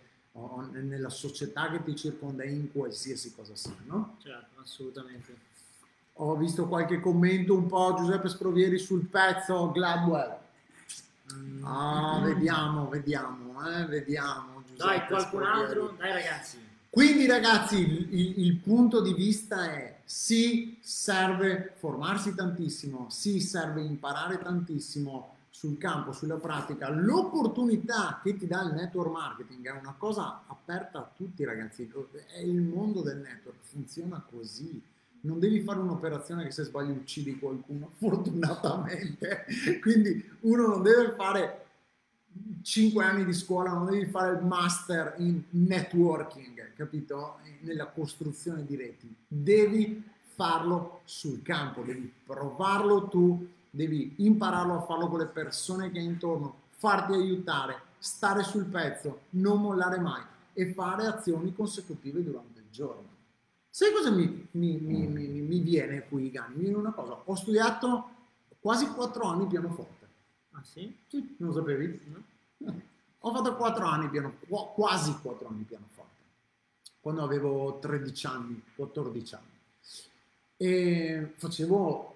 nella 0.72 1.10
società 1.10 1.70
che 1.70 1.84
ti 1.84 1.94
circonda 1.96 2.46
in 2.46 2.72
qualsiasi 2.72 3.36
cosa 3.36 3.54
sia, 3.54 3.76
no? 3.84 4.16
Certo, 4.20 4.62
assolutamente. 4.62 5.36
Ho 6.14 6.38
visto 6.38 6.68
qualche 6.68 7.02
commento 7.02 7.54
un 7.54 7.68
po' 7.68 7.94
Giuseppe 7.98 8.30
Sprovieri 8.30 8.80
sul 8.80 9.06
pezzo 9.08 9.72
Gladwell. 9.72 10.38
Mm. 11.34 11.66
Ah, 11.66 12.22
vediamo, 12.24 12.88
vediamo, 12.88 13.70
eh, 13.70 13.86
vediamo. 13.86 14.64
Giuseppe 14.66 14.98
dai, 14.98 15.08
qualcun 15.08 15.42
Sprovieri. 15.42 15.60
altro? 15.60 15.96
Dai 15.98 16.12
ragazzi. 16.14 16.72
Quindi 16.94 17.26
ragazzi, 17.26 17.78
il, 17.80 18.38
il, 18.46 18.58
punto 18.58 19.02
di 19.02 19.16
vista 19.16 19.74
è 19.74 20.02
sì, 20.06 20.78
serve 20.80 21.74
formarsi 21.78 22.36
tantissimo, 22.36 23.08
sì, 23.10 23.40
serve 23.40 23.82
imparare 23.82 24.38
tantissimo 24.38 25.38
sul 25.50 25.80
campo, 25.80 26.12
sulla 26.12 26.36
pratica. 26.36 26.92
L'opportunità 26.92 28.20
che 28.22 28.38
ti 28.38 28.46
dà 28.46 28.62
il 28.62 28.74
network 28.76 29.12
marketing 29.12 29.66
è 29.66 29.72
una 29.72 29.96
cosa 29.98 30.44
aperta 30.46 31.00
a 31.00 31.12
tutti 31.18 31.44
ragazzi, 31.44 31.92
è 32.28 32.42
il 32.42 32.62
mondo 32.62 33.02
del 33.02 33.18
network, 33.18 33.58
funziona 33.64 34.24
così. 34.30 34.80
Non 35.22 35.40
devi 35.40 35.64
fare 35.64 35.80
un'operazione 35.80 36.44
che 36.44 36.52
se 36.52 36.66
sbagli 36.66 36.92
uccidi 36.92 37.40
qualcuno, 37.40 37.90
fortunatamente. 37.98 39.46
Quindi 39.82 40.24
uno 40.42 40.68
non 40.68 40.84
deve 40.84 41.14
fare 41.14 41.66
5 42.62 43.04
anni 43.04 43.26
di 43.26 43.34
scuola, 43.34 43.72
non 43.72 43.86
devi 43.86 44.06
fare 44.06 44.38
il 44.38 44.46
master 44.46 45.16
in 45.18 45.44
networking, 45.50 46.74
capito? 46.76 47.40
Nella 47.62 47.88
costruzione 47.88 48.66
di 48.66 48.76
reti. 48.76 49.14
Devi 49.28 50.04
farlo 50.36 51.02
sul 51.04 51.42
campo, 51.42 51.82
devi 51.82 52.12
provarlo 52.26 53.08
tu, 53.08 53.48
devi 53.70 54.16
impararlo 54.18 54.76
a 54.76 54.82
farlo 54.82 55.08
con 55.08 55.20
le 55.20 55.28
persone 55.28 55.92
che 55.92 56.00
hai 56.00 56.06
intorno, 56.06 56.62
farti 56.72 57.14
aiutare, 57.14 57.82
stare 58.00 58.44
sul 58.44 58.66
pezzo, 58.66 59.22
non 59.32 59.62
mollare 59.62 60.00
mai 60.00 60.22
e 60.54 60.74
fare 60.74 61.06
azioni 61.06 61.54
consecutive 61.54 62.24
durante 62.24 62.60
il 62.60 62.68
giorno. 62.72 63.12
Sai 63.70 63.92
cosa 63.92 64.12
mi, 64.12 64.48
mi, 64.52 64.78
mi, 64.78 65.08
mi 65.08 65.60
viene 65.60 66.08
qui, 66.08 66.30
Gani? 66.30 66.56
Mi 66.56 66.64
viene 66.64 66.78
una 66.78 66.92
cosa. 66.92 67.20
Ho 67.26 67.36
studiato 67.36 68.10
quasi 68.60 68.86
4 68.88 69.24
anni 69.26 69.48
pianoforte. 69.48 70.03
Ah 70.54 70.64
sì? 70.64 70.96
Sì, 71.08 71.36
non 71.38 71.50
lo 71.50 71.56
sapevi? 71.56 72.00
No. 72.58 72.82
Ho 73.20 73.34
fatto 73.34 73.56
4 73.56 73.86
anni 73.86 74.10
piano, 74.10 74.36
quasi 74.74 75.16
4 75.22 75.48
anni 75.48 75.64
pianoforte, 75.64 76.22
quando 77.00 77.24
avevo 77.24 77.80
13 77.80 78.26
anni, 78.28 78.64
14 78.76 79.36
anni. 79.36 79.52
E 80.58 81.34
facevo 81.38 82.16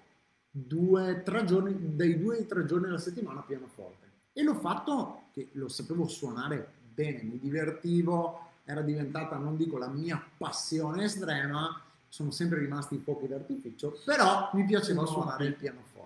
due, 0.50 1.22
tre 1.24 1.44
giorni, 1.44 1.96
dai 1.96 2.18
due 2.18 2.36
ai 2.36 2.46
tre 2.46 2.64
giorni 2.66 2.88
alla 2.88 2.98
settimana 2.98 3.40
pianoforte. 3.40 4.06
E 4.32 4.42
l'ho 4.42 4.54
fatto 4.54 5.22
che 5.32 5.48
lo 5.52 5.68
sapevo 5.68 6.06
suonare 6.06 6.72
bene, 6.94 7.22
mi 7.22 7.38
divertivo, 7.38 8.46
era 8.64 8.82
diventata, 8.82 9.36
non 9.36 9.56
dico 9.56 9.78
la 9.78 9.88
mia 9.88 10.22
passione 10.36 11.04
estrema, 11.04 11.80
sono 12.08 12.30
sempre 12.30 12.58
rimasti 12.58 12.96
i 12.96 13.00
fuochi 13.02 13.26
d'artificio, 13.26 13.98
però 14.04 14.50
mi 14.52 14.64
piaceva 14.64 15.06
suonare 15.06 15.46
il 15.46 15.54
pianoforte. 15.54 15.97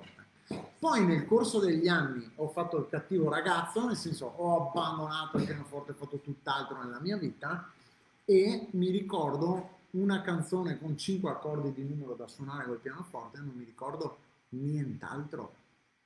Poi 0.78 1.04
nel 1.06 1.26
corso 1.26 1.60
degli 1.60 1.88
anni 1.88 2.28
ho 2.36 2.48
fatto 2.48 2.78
il 2.78 2.88
cattivo 2.88 3.30
ragazzo, 3.30 3.86
nel 3.86 3.96
senso 3.96 4.32
ho 4.36 4.68
abbandonato 4.68 5.38
il 5.38 5.44
pianoforte, 5.44 5.92
ho 5.92 5.94
fatto 5.94 6.18
tutt'altro 6.18 6.82
nella 6.82 7.00
mia 7.00 7.16
vita 7.16 7.70
e 8.24 8.68
mi 8.72 8.90
ricordo 8.90 9.80
una 9.90 10.22
canzone 10.22 10.78
con 10.78 10.96
cinque 10.96 11.30
accordi 11.30 11.72
di 11.72 11.88
numero 11.88 12.14
da 12.14 12.26
suonare 12.26 12.66
col 12.66 12.78
pianoforte, 12.78 13.38
non 13.38 13.52
mi 13.54 13.64
ricordo 13.64 14.18
nient'altro. 14.50 15.54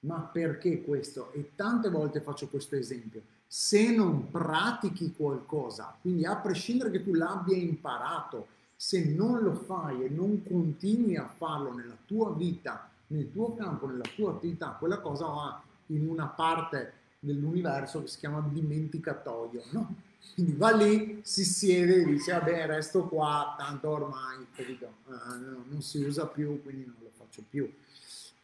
Ma 0.00 0.20
perché 0.20 0.82
questo? 0.82 1.32
E 1.32 1.52
tante 1.54 1.88
volte 1.88 2.20
faccio 2.20 2.48
questo 2.48 2.76
esempio. 2.76 3.22
Se 3.46 3.90
non 3.90 4.30
pratichi 4.30 5.14
qualcosa, 5.14 5.96
quindi 6.00 6.24
a 6.26 6.36
prescindere 6.36 6.90
che 6.90 7.02
tu 7.02 7.14
l'abbia 7.14 7.56
imparato, 7.56 8.48
se 8.76 9.04
non 9.04 9.40
lo 9.40 9.54
fai 9.54 10.04
e 10.04 10.08
non 10.08 10.42
continui 10.46 11.16
a 11.16 11.26
farlo 11.26 11.72
nella 11.72 11.96
tua 12.06 12.32
vita, 12.32 12.90
nel 13.08 13.30
tuo 13.32 13.54
campo, 13.54 13.86
nella 13.86 14.04
tua 14.14 14.32
attività, 14.32 14.76
quella 14.78 15.00
cosa 15.00 15.26
va 15.26 15.62
in 15.86 16.08
una 16.08 16.26
parte 16.26 16.92
dell'universo 17.18 18.02
che 18.02 18.08
si 18.08 18.18
chiama 18.18 18.46
dimenticatoio, 18.50 19.62
no? 19.70 19.94
Quindi 20.34 20.54
va 20.54 20.72
lì, 20.72 21.20
si 21.22 21.44
siede 21.44 22.02
e 22.02 22.04
dice, 22.04 22.32
vabbè, 22.32 22.66
resto 22.66 23.04
qua, 23.04 23.54
tanto 23.56 23.88
ormai, 23.88 24.46
capito? 24.54 24.94
Uh, 25.06 25.70
non 25.70 25.80
si 25.80 26.02
usa 26.02 26.26
più, 26.26 26.62
quindi 26.62 26.84
non 26.84 26.96
lo 27.00 27.10
faccio 27.16 27.42
più. 27.48 27.72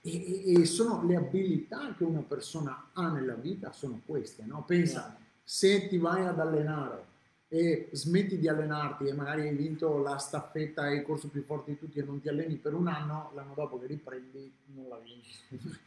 E, 0.01 0.61
e, 0.61 0.65
sono 0.65 1.05
le 1.05 1.17
abilità 1.17 1.95
che 1.97 2.05
una 2.05 2.23
persona 2.23 2.89
ha 2.93 3.09
nella 3.11 3.35
vita, 3.35 3.73
sono 3.73 4.01
queste, 4.05 4.45
no? 4.45 4.65
Pensa, 4.67 5.17
se 5.43 5.89
ti 5.89 5.99
vai 5.99 6.25
ad 6.25 6.39
allenare 6.39 7.11
e 7.53 7.91
smetti 7.93 8.39
di 8.39 8.49
allenarti 8.49 9.05
e 9.05 9.13
magari 9.13 9.47
hai 9.47 9.55
vinto 9.55 9.99
la 9.99 10.17
staffetta 10.17 10.89
e 10.89 10.95
il 10.95 11.03
corso 11.03 11.29
più 11.29 11.43
forte 11.45 11.73
di 11.73 11.79
tutti 11.79 11.99
e 11.99 12.03
non 12.03 12.19
ti 12.19 12.31
alleni 12.31 12.57
per 12.57 12.73
un 12.73 12.89
anno, 12.89 13.31
l'anno 13.35 13.53
dopo 13.55 13.79
che 13.79 13.87
riprendi 13.89 14.51
non 14.75 14.89
la 14.89 14.97
vinci. 14.97 15.39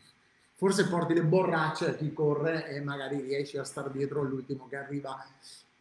Forse 0.53 0.87
porti 0.87 1.15
le 1.15 1.23
borracce 1.23 1.89
a 1.89 1.95
chi 1.95 2.13
corre 2.13 2.67
e 2.67 2.81
magari 2.81 3.19
riesci 3.19 3.57
a 3.57 3.63
stare 3.63 3.91
dietro 3.91 4.21
all'ultimo 4.21 4.67
che 4.67 4.75
arriva. 4.75 5.25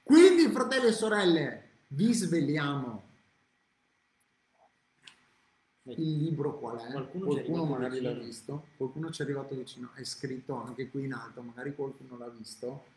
Quindi, 0.02 0.50
fratelli 0.50 0.86
e 0.86 0.92
sorelle, 0.92 1.62
vi 1.88 2.14
svegliamo. 2.14 3.02
Il 5.82 6.16
libro 6.16 6.58
qual 6.58 6.78
è? 6.78 6.90
Qualcuno, 6.90 7.26
qualcuno 7.26 7.64
magari 7.66 7.98
vicino. 7.98 8.10
l'ha 8.10 8.18
visto, 8.18 8.66
qualcuno 8.78 9.10
ci 9.10 9.20
è 9.20 9.24
arrivato 9.26 9.54
vicino, 9.54 9.90
è 9.92 10.02
scritto 10.02 10.54
anche 10.54 10.88
qui 10.88 11.04
in 11.04 11.12
alto, 11.12 11.42
magari 11.42 11.74
qualcuno 11.74 12.16
l'ha 12.16 12.30
visto 12.30 12.92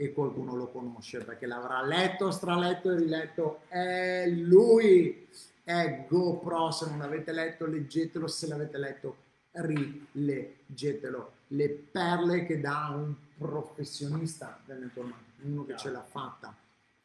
e 0.00 0.12
qualcuno 0.12 0.54
lo 0.54 0.68
conosce 0.68 1.24
perché 1.24 1.44
l'avrà 1.44 1.84
letto, 1.84 2.30
straletto 2.30 2.92
e 2.92 2.96
riletto. 2.96 3.62
È 3.66 4.28
lui, 4.28 5.26
è 5.64 6.06
GoPro. 6.08 6.70
Se 6.70 6.88
non 6.88 6.98
l'avete 6.98 7.32
letto, 7.32 7.66
leggetelo. 7.66 8.28
Se 8.28 8.46
l'avete 8.46 8.78
letto, 8.78 9.16
rileggetelo. 9.50 11.32
Le 11.48 11.68
perle 11.68 12.46
che 12.46 12.60
dà 12.60 12.94
un 12.94 13.12
professionista 13.36 14.60
del 14.64 14.78
network 14.78 15.14
uno 15.42 15.64
che 15.66 15.76
ce 15.76 15.90
l'ha 15.90 16.04
fatta. 16.08 16.54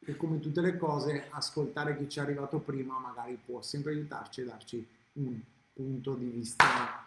E 0.06 0.16
come 0.16 0.40
tutte 0.40 0.62
le 0.62 0.78
cose, 0.78 1.26
ascoltare 1.32 1.98
chi 1.98 2.08
ci 2.08 2.20
è 2.20 2.22
arrivato 2.22 2.60
prima 2.60 3.00
magari 3.00 3.40
può 3.44 3.64
sempre 3.64 3.94
aiutarci 3.94 4.42
e 4.42 4.46
darci 4.46 4.88
un 5.14 5.40
punto 5.74 6.14
di 6.14 6.28
vista 6.28 7.03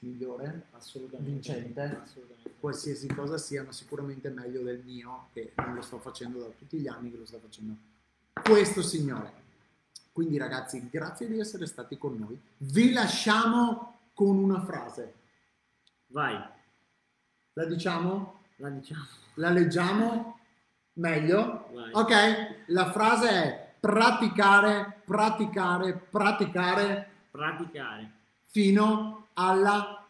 migliore, 0.00 0.66
assolutamente 0.72 1.30
vincente, 1.30 1.80
assolutamente. 2.02 2.54
qualsiasi 2.60 3.06
cosa 3.08 3.38
sia, 3.38 3.62
ma 3.62 3.72
sicuramente 3.72 4.28
meglio 4.28 4.62
del 4.62 4.82
mio, 4.84 5.28
che 5.32 5.52
non 5.56 5.74
lo 5.74 5.82
sto 5.82 5.98
facendo 5.98 6.38
da 6.38 6.48
tutti 6.56 6.78
gli 6.78 6.88
anni, 6.88 7.10
che 7.10 7.16
lo 7.16 7.26
sto 7.26 7.38
facendo 7.38 7.76
questo 8.42 8.82
signore. 8.82 9.44
Quindi 10.12 10.38
ragazzi, 10.38 10.88
grazie 10.88 11.28
di 11.28 11.38
essere 11.38 11.66
stati 11.66 11.98
con 11.98 12.16
noi. 12.16 12.40
Vi 12.58 12.92
lasciamo 12.92 13.98
con 14.14 14.36
una 14.36 14.62
frase. 14.64 15.14
Vai. 16.08 16.42
La 17.52 17.64
diciamo? 17.64 18.40
La 18.56 18.70
diciamo. 18.70 19.06
La 19.34 19.50
leggiamo? 19.50 20.38
Meglio? 20.94 21.68
Vai. 21.72 21.90
Ok, 21.92 22.64
la 22.68 22.90
frase 22.90 23.28
è 23.28 23.74
praticare, 23.78 25.02
praticare, 25.04 25.92
praticare. 25.92 27.10
Praticare. 27.30 28.15
Fino 28.56 29.26
alla 29.34 30.02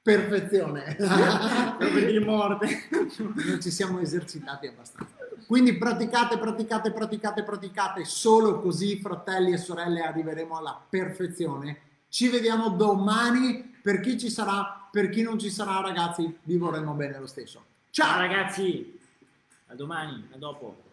perfezione. 0.00 0.96
per 0.96 2.24
morte. 2.24 2.88
non 3.18 3.60
ci 3.60 3.70
siamo 3.70 3.98
esercitati 3.98 4.66
abbastanza. 4.66 5.14
Quindi 5.46 5.76
praticate, 5.76 6.38
praticate, 6.38 6.90
praticate, 6.90 7.42
praticate. 7.42 8.04
Solo 8.06 8.60
così, 8.60 8.98
fratelli 8.98 9.52
e 9.52 9.58
sorelle, 9.58 10.00
arriveremo 10.00 10.56
alla 10.56 10.82
perfezione. 10.88 11.80
Ci 12.08 12.30
vediamo 12.30 12.70
domani. 12.70 13.76
Per 13.82 14.00
chi 14.00 14.18
ci 14.18 14.30
sarà, 14.30 14.88
per 14.90 15.10
chi 15.10 15.20
non 15.20 15.38
ci 15.38 15.50
sarà, 15.50 15.82
ragazzi, 15.82 16.38
vi 16.44 16.56
vorremmo 16.56 16.94
bene 16.94 17.18
lo 17.18 17.26
stesso. 17.26 17.62
Ciao, 17.90 18.06
Ciao 18.06 18.20
ragazzi, 18.20 18.98
a 19.66 19.74
domani, 19.74 20.28
a 20.32 20.38
dopo. 20.38 20.89